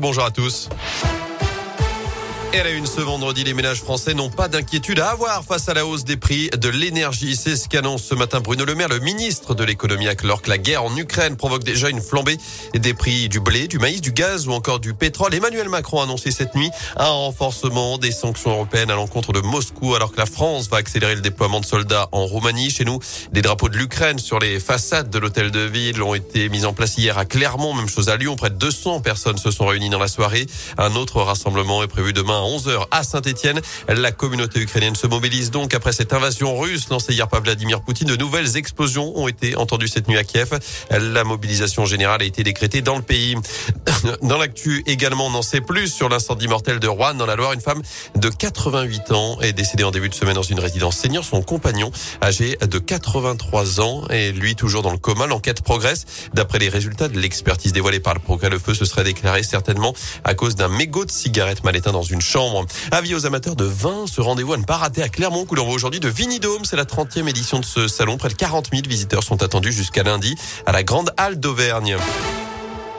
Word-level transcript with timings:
Bonjour 0.00 0.24
à 0.24 0.30
tous. 0.30 0.70
Et 2.56 2.60
à 2.60 2.64
la 2.64 2.70
une 2.70 2.86
ce 2.86 3.02
vendredi, 3.02 3.44
les 3.44 3.52
ménages 3.52 3.82
français 3.82 4.14
n'ont 4.14 4.30
pas 4.30 4.48
d'inquiétude 4.48 4.98
à 5.00 5.10
avoir 5.10 5.44
face 5.44 5.68
à 5.68 5.74
la 5.74 5.84
hausse 5.84 6.04
des 6.04 6.16
prix 6.16 6.48
de 6.56 6.70
l'énergie. 6.70 7.36
C'est 7.36 7.54
ce 7.54 7.68
qu'annonce 7.68 8.02
ce 8.02 8.14
matin 8.14 8.40
Bruno 8.40 8.64
Le 8.64 8.74
Maire, 8.74 8.88
le 8.88 8.98
ministre 8.98 9.54
de 9.54 9.62
l'économie, 9.62 10.08
alors 10.08 10.40
que 10.40 10.48
la 10.48 10.56
guerre 10.56 10.82
en 10.82 10.96
Ukraine 10.96 11.36
provoque 11.36 11.64
déjà 11.64 11.90
une 11.90 12.00
flambée 12.00 12.38
des 12.72 12.94
prix 12.94 13.28
du 13.28 13.40
blé, 13.40 13.68
du 13.68 13.78
maïs, 13.78 14.00
du 14.00 14.10
gaz 14.10 14.48
ou 14.48 14.52
encore 14.52 14.80
du 14.80 14.94
pétrole. 14.94 15.34
Emmanuel 15.34 15.68
Macron 15.68 16.00
a 16.00 16.04
annoncé 16.04 16.30
cette 16.30 16.54
nuit 16.54 16.70
un 16.96 17.10
renforcement 17.10 17.98
des 17.98 18.10
sanctions 18.10 18.52
européennes 18.52 18.90
à 18.90 18.94
l'encontre 18.94 19.34
de 19.34 19.40
Moscou, 19.40 19.94
alors 19.94 20.12
que 20.12 20.18
la 20.18 20.24
France 20.24 20.70
va 20.70 20.78
accélérer 20.78 21.14
le 21.14 21.20
déploiement 21.20 21.60
de 21.60 21.66
soldats 21.66 22.08
en 22.12 22.24
Roumanie. 22.24 22.70
Chez 22.70 22.86
nous, 22.86 23.00
des 23.32 23.42
drapeaux 23.42 23.68
de 23.68 23.76
l'Ukraine 23.76 24.18
sur 24.18 24.38
les 24.38 24.60
façades 24.60 25.10
de 25.10 25.18
l'hôtel 25.18 25.50
de 25.50 25.60
ville 25.60 26.02
ont 26.02 26.14
été 26.14 26.48
mis 26.48 26.64
en 26.64 26.72
place 26.72 26.96
hier 26.96 27.18
à 27.18 27.26
Clermont. 27.26 27.74
Même 27.74 27.90
chose 27.90 28.08
à 28.08 28.16
Lyon. 28.16 28.34
Près 28.36 28.48
de 28.48 28.54
200 28.54 29.00
personnes 29.00 29.36
se 29.36 29.50
sont 29.50 29.66
réunies 29.66 29.90
dans 29.90 29.98
la 29.98 30.08
soirée. 30.08 30.46
Un 30.78 30.94
autre 30.94 31.20
rassemblement 31.20 31.82
est 31.82 31.88
prévu 31.88 32.14
demain 32.14 32.45
11h 32.46 32.86
à 32.90 33.02
Saint-Etienne. 33.02 33.60
La 33.88 34.12
communauté 34.12 34.60
ukrainienne 34.60 34.96
se 34.96 35.06
mobilise 35.06 35.50
donc 35.50 35.74
après 35.74 35.92
cette 35.92 36.12
invasion 36.12 36.58
russe 36.58 36.88
lancée 36.88 37.12
hier 37.12 37.28
par 37.28 37.42
Vladimir 37.42 37.80
Poutine. 37.82 38.08
De 38.08 38.16
nouvelles 38.16 38.56
explosions 38.56 39.16
ont 39.18 39.28
été 39.28 39.56
entendues 39.56 39.88
cette 39.88 40.08
nuit 40.08 40.18
à 40.18 40.24
Kiev. 40.24 40.58
La 40.90 41.24
mobilisation 41.24 41.84
générale 41.84 42.22
a 42.22 42.24
été 42.24 42.42
décrétée 42.42 42.82
dans 42.82 42.96
le 42.96 43.02
pays. 43.02 43.36
Dans 44.22 44.38
l'actu 44.38 44.82
également, 44.86 45.26
on 45.26 45.34
en 45.34 45.42
sait 45.42 45.60
plus 45.60 45.88
sur 45.88 46.08
l'incendie 46.08 46.48
mortel 46.48 46.78
de 46.78 46.86
Rouen 46.86 47.14
dans 47.14 47.26
la 47.26 47.34
Loire. 47.34 47.52
Une 47.52 47.60
femme 47.60 47.82
de 48.14 48.28
88 48.28 49.12
ans 49.12 49.40
est 49.40 49.52
décédée 49.52 49.84
en 49.84 49.90
début 49.90 50.08
de 50.08 50.14
semaine 50.14 50.34
dans 50.34 50.42
une 50.42 50.60
résidence 50.60 50.96
senior. 50.96 51.24
Son 51.24 51.42
compagnon, 51.42 51.90
âgé 52.22 52.56
de 52.60 52.78
83 52.78 53.80
ans, 53.80 54.06
est 54.08 54.32
lui 54.32 54.54
toujours 54.54 54.82
dans 54.82 54.92
le 54.92 54.98
coma. 54.98 55.26
L'enquête 55.26 55.62
progresse. 55.62 56.04
D'après 56.34 56.58
les 56.58 56.68
résultats 56.68 57.08
de 57.08 57.18
l'expertise 57.18 57.72
dévoilée 57.72 58.00
par 58.00 58.14
le 58.14 58.20
progrès, 58.20 58.50
le 58.50 58.58
feu 58.58 58.74
se 58.74 58.84
serait 58.84 59.04
déclaré 59.04 59.42
certainement 59.42 59.94
à 60.24 60.34
cause 60.34 60.54
d'un 60.54 60.68
mégot 60.68 61.04
de 61.04 61.10
cigarette 61.10 61.64
mal 61.64 61.76
éteint 61.76 61.92
dans 61.92 62.02
une 62.02 62.20
Avis 62.90 63.14
aux 63.14 63.24
amateurs 63.24 63.56
de 63.56 63.64
vin, 63.64 64.04
ce 64.06 64.20
rendez-vous 64.20 64.52
à 64.52 64.56
ne 64.56 64.64
pas 64.64 64.76
rater 64.76 65.02
à 65.02 65.08
Clermont, 65.08 65.46
où 65.48 65.56
aujourd'hui 65.70 66.00
de 66.00 66.08
Vinidome. 66.08 66.64
C'est 66.64 66.76
la 66.76 66.84
30e 66.84 67.28
édition 67.28 67.60
de 67.60 67.64
ce 67.64 67.88
salon. 67.88 68.16
Près 68.16 68.28
de 68.28 68.34
40 68.34 68.68
000 68.72 68.82
visiteurs 68.88 69.22
sont 69.22 69.42
attendus 69.42 69.72
jusqu'à 69.72 70.02
lundi 70.02 70.34
à 70.66 70.72
la 70.72 70.82
Grande 70.82 71.12
Halle 71.16 71.38
d'Auvergne. 71.38 71.96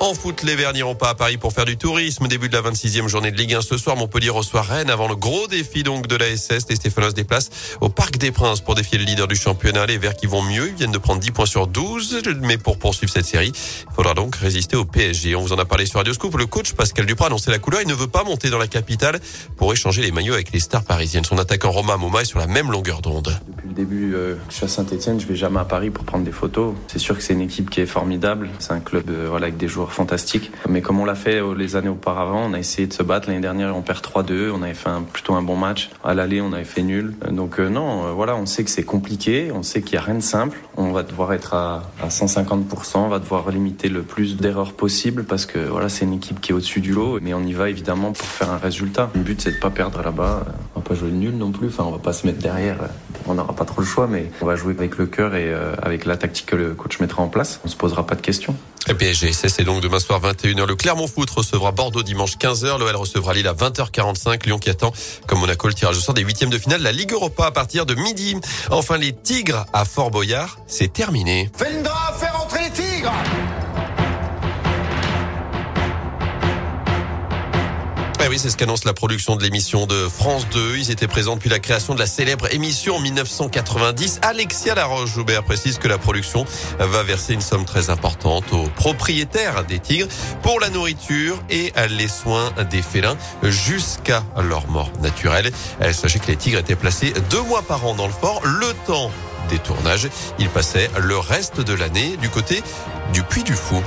En 0.00 0.14
foot, 0.14 0.44
les 0.44 0.54
Verts 0.54 0.74
n'iront 0.74 0.94
pas 0.94 1.08
à 1.08 1.14
Paris 1.16 1.38
pour 1.38 1.52
faire 1.52 1.64
du 1.64 1.76
tourisme. 1.76 2.28
Début 2.28 2.48
de 2.48 2.54
la 2.54 2.62
26e 2.62 3.08
journée 3.08 3.32
de 3.32 3.36
Ligue 3.36 3.54
1 3.54 3.62
ce 3.62 3.76
soir. 3.76 3.96
Montpellier 3.96 4.30
reçoit 4.30 4.62
Rennes 4.62 4.90
avant 4.90 5.08
le 5.08 5.16
gros 5.16 5.48
défi 5.48 5.82
donc 5.82 6.06
de 6.06 6.14
la 6.14 6.36
SS. 6.36 6.68
Les 6.70 6.76
Stéphanos 6.76 7.10
se 7.10 7.14
déplacent 7.16 7.50
au 7.80 7.88
Parc 7.88 8.16
des 8.16 8.30
Princes 8.30 8.60
pour 8.60 8.76
défier 8.76 8.96
le 8.96 9.04
leader 9.04 9.26
du 9.26 9.34
championnat. 9.34 9.86
Les 9.86 9.98
Verts 9.98 10.14
qui 10.14 10.26
vont 10.26 10.40
mieux. 10.40 10.68
Ils 10.68 10.74
viennent 10.76 10.92
de 10.92 10.98
prendre 10.98 11.20
10 11.20 11.32
points 11.32 11.46
sur 11.46 11.66
12. 11.66 12.22
Mais 12.42 12.58
pour 12.58 12.78
poursuivre 12.78 13.12
cette 13.12 13.24
série, 13.24 13.52
il 13.52 13.92
faudra 13.92 14.14
donc 14.14 14.36
résister 14.36 14.76
au 14.76 14.84
PSG. 14.84 15.34
On 15.34 15.42
vous 15.42 15.52
en 15.52 15.58
a 15.58 15.64
parlé 15.64 15.84
sur 15.84 15.98
Radio 15.98 16.14
Scoop. 16.14 16.36
Le 16.38 16.46
coach 16.46 16.74
Pascal 16.74 17.04
Duprat 17.04 17.24
a 17.24 17.28
annoncé 17.28 17.50
la 17.50 17.58
couleur. 17.58 17.80
Il 17.82 17.88
ne 17.88 17.94
veut 17.94 18.06
pas 18.06 18.22
monter 18.22 18.50
dans 18.50 18.58
la 18.58 18.68
capitale 18.68 19.18
pour 19.56 19.72
échanger 19.72 20.02
les 20.02 20.12
maillots 20.12 20.34
avec 20.34 20.52
les 20.52 20.60
stars 20.60 20.84
parisiennes. 20.84 21.24
Son 21.24 21.38
attaquant 21.38 21.72
Romain 21.72 21.96
Moma 21.96 22.20
est 22.22 22.26
sur 22.26 22.38
la 22.38 22.46
même 22.46 22.70
longueur 22.70 23.02
d'onde. 23.02 23.36
Depuis 23.48 23.68
le 23.68 23.74
début, 23.74 24.14
euh, 24.14 24.36
je 24.48 24.54
suis 24.54 24.64
à 24.64 24.68
Saint-Etienne. 24.68 25.18
Je 25.18 25.26
vais 25.26 25.36
jamais 25.36 25.58
à 25.58 25.64
Paris 25.64 25.90
pour 25.90 26.04
prendre 26.04 26.24
des 26.24 26.32
photos. 26.32 26.74
C'est 26.86 27.00
sûr 27.00 27.16
que 27.16 27.22
c'est 27.22 27.32
une 27.32 27.40
équipe 27.40 27.68
qui 27.68 27.80
est 27.80 27.86
formidable. 27.86 28.48
C'est 28.60 28.72
un 28.72 28.80
club 28.80 29.10
euh, 29.10 29.34
avec 29.34 29.56
des 29.56 29.66
joueurs 29.66 29.87
fantastiques. 29.92 30.50
Mais 30.68 30.80
comme 30.80 31.00
on 31.00 31.04
l'a 31.04 31.14
fait 31.14 31.42
euh, 31.42 31.54
les 31.54 31.76
années 31.76 31.88
auparavant, 31.88 32.46
on 32.48 32.52
a 32.52 32.58
essayé 32.58 32.86
de 32.86 32.92
se 32.92 33.02
battre. 33.02 33.28
L'année 33.28 33.40
dernière, 33.40 33.76
on 33.76 33.82
perd 33.82 34.04
3-2. 34.04 34.50
On 34.52 34.62
avait 34.62 34.74
fait 34.74 34.88
un, 34.88 35.02
plutôt 35.02 35.34
un 35.34 35.42
bon 35.42 35.56
match. 35.56 35.90
À 36.04 36.14
l'aller, 36.14 36.40
on 36.40 36.52
avait 36.52 36.64
fait 36.64 36.82
nul. 36.82 37.14
Donc 37.30 37.60
euh, 37.60 37.68
non, 37.68 38.06
euh, 38.06 38.12
voilà, 38.12 38.36
on 38.36 38.46
sait 38.46 38.64
que 38.64 38.70
c'est 38.70 38.84
compliqué. 38.84 39.50
On 39.54 39.62
sait 39.62 39.82
qu'il 39.82 39.92
n'y 39.92 39.98
a 39.98 40.02
rien 40.02 40.14
de 40.14 40.20
simple. 40.20 40.58
On 40.76 40.92
va 40.92 41.02
devoir 41.02 41.32
être 41.32 41.54
à, 41.54 41.82
à 42.02 42.08
150%. 42.08 42.98
On 42.98 43.08
va 43.08 43.18
devoir 43.18 43.50
limiter 43.50 43.88
le 43.88 44.02
plus 44.02 44.36
d'erreurs 44.36 44.72
possible 44.72 45.24
parce 45.24 45.46
que 45.46 45.58
voilà, 45.58 45.88
c'est 45.88 46.04
une 46.04 46.14
équipe 46.14 46.40
qui 46.40 46.52
est 46.52 46.54
au-dessus 46.54 46.80
du 46.80 46.92
lot. 46.92 47.18
Mais 47.20 47.34
on 47.34 47.42
y 47.42 47.52
va 47.52 47.68
évidemment 47.68 48.12
pour 48.12 48.26
faire 48.26 48.50
un 48.50 48.58
résultat. 48.58 49.10
Le 49.14 49.20
but, 49.20 49.40
c'est 49.40 49.52
de 49.52 49.58
pas 49.58 49.70
perdre 49.70 50.02
là-bas. 50.02 50.44
On 50.74 50.80
va 50.80 50.86
pas 50.86 50.94
jouer 50.94 51.10
nul 51.10 51.36
non 51.36 51.50
plus. 51.50 51.68
Enfin, 51.68 51.84
on 51.86 51.90
va 51.92 51.98
pas 51.98 52.12
se 52.12 52.26
mettre 52.26 52.38
derrière. 52.38 52.78
On 53.26 53.34
n'aura 53.34 53.54
pas 53.54 53.64
trop 53.64 53.80
le 53.80 53.86
choix, 53.86 54.06
mais 54.06 54.30
on 54.40 54.46
va 54.46 54.56
jouer 54.56 54.74
avec 54.76 54.98
le 54.98 55.06
cœur 55.06 55.34
et 55.34 55.52
avec 55.82 56.04
la 56.04 56.16
tactique 56.16 56.46
que 56.46 56.56
le 56.56 56.74
coach 56.74 57.00
mettra 57.00 57.22
en 57.22 57.28
place. 57.28 57.60
On 57.64 57.68
se 57.68 57.76
posera 57.76 58.06
pas 58.06 58.14
de 58.14 58.20
questions. 58.20 58.54
Le 58.88 58.94
PSG, 58.94 59.34
c'est 59.34 59.64
donc 59.64 59.82
demain 59.82 60.00
soir 60.00 60.18
21h. 60.22 60.66
Le 60.66 60.74
Clermont 60.74 61.06
Foot 61.06 61.28
recevra 61.28 61.72
Bordeaux 61.72 62.02
dimanche 62.02 62.38
15h. 62.38 62.78
L'OL 62.78 62.96
recevra 62.96 63.34
Lille 63.34 63.46
à 63.46 63.52
20h45. 63.52 64.46
Lyon 64.46 64.58
qui 64.58 64.70
attend, 64.70 64.92
comme 65.26 65.40
Monaco, 65.40 65.68
le 65.68 65.74
tirage 65.74 65.98
au 65.98 66.00
sort 66.00 66.14
des 66.14 66.22
huitièmes 66.22 66.48
de 66.48 66.56
finale. 66.56 66.80
La 66.80 66.92
Ligue 66.92 67.12
Europa 67.12 67.44
à 67.44 67.50
partir 67.50 67.84
de 67.84 67.94
midi. 67.94 68.34
Enfin, 68.70 68.96
les 68.96 69.12
Tigres 69.12 69.66
à 69.74 69.84
Fort 69.84 70.10
Boyard, 70.10 70.58
c'est 70.66 70.90
terminé. 70.90 71.50
Fendra, 71.54 72.16
faire 72.18 72.40
entrer 72.42 72.64
les 72.64 72.70
Tigres 72.70 73.12
Oui, 78.30 78.38
c'est 78.38 78.50
ce 78.50 78.58
qu'annonce 78.58 78.84
la 78.84 78.92
production 78.92 79.36
de 79.36 79.42
l'émission 79.42 79.86
de 79.86 80.06
France 80.06 80.46
2. 80.50 80.76
Ils 80.76 80.90
étaient 80.90 81.08
présents 81.08 81.36
depuis 81.36 81.48
la 81.48 81.60
création 81.60 81.94
de 81.94 81.98
la 81.98 82.06
célèbre 82.06 82.52
émission 82.52 82.96
en 82.96 83.00
1990. 83.00 84.20
Alexia 84.20 84.74
Laroche-Joubert 84.74 85.44
précise 85.44 85.78
que 85.78 85.88
la 85.88 85.96
production 85.96 86.44
va 86.78 87.02
verser 87.02 87.32
une 87.32 87.40
somme 87.40 87.64
très 87.64 87.88
importante 87.88 88.52
aux 88.52 88.68
propriétaires 88.76 89.64
des 89.64 89.78
tigres 89.78 90.08
pour 90.42 90.60
la 90.60 90.68
nourriture 90.68 91.42
et 91.48 91.72
les 91.88 92.08
soins 92.08 92.52
des 92.70 92.82
félins 92.82 93.16
jusqu'à 93.42 94.22
leur 94.46 94.68
mort 94.68 94.90
naturelle. 95.00 95.50
Sachez 95.92 96.18
que 96.18 96.26
les 96.26 96.36
tigres 96.36 96.58
étaient 96.58 96.76
placés 96.76 97.14
deux 97.30 97.42
mois 97.42 97.62
par 97.62 97.86
an 97.86 97.94
dans 97.94 98.06
le 98.06 98.12
fort, 98.12 98.42
le 98.44 98.74
temps 98.86 99.10
des 99.48 99.58
tournages. 99.58 100.10
Ils 100.38 100.50
passaient 100.50 100.90
le 100.98 101.16
reste 101.16 101.62
de 101.62 101.72
l'année 101.72 102.18
du 102.18 102.28
côté 102.28 102.62
du 103.14 103.22
Puy 103.22 103.42
du 103.42 103.54
Fou. 103.54 103.82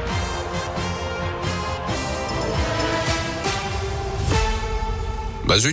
Bah 5.52 5.60
zut 5.60 5.70